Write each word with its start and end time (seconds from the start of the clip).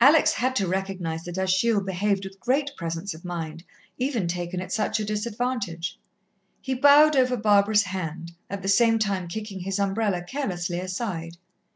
Alex 0.00 0.32
had 0.32 0.56
to 0.56 0.66
recognize 0.66 1.22
that 1.22 1.38
Achille 1.38 1.80
behaved 1.80 2.24
with 2.24 2.40
great 2.40 2.72
presence 2.76 3.14
of 3.14 3.24
mind, 3.24 3.62
even 3.98 4.26
taken 4.26 4.60
at 4.60 4.72
such 4.72 4.98
a 4.98 5.04
disadvantage. 5.04 5.96
He 6.60 6.74
bowed 6.74 7.14
over 7.14 7.36
Barbara's 7.36 7.84
hand, 7.84 8.32
at 8.50 8.62
the 8.62 8.68
same 8.68 8.98
time 8.98 9.28
kicking 9.28 9.60
his 9.60 9.78
umbrella 9.78 10.24
carelessly 10.24 10.80
aside. 10.80 11.36